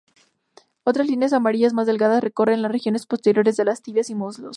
[0.83, 4.49] Otras líneas amarillas más delgadas recorren las regiones posteriores de las tibias y muslos.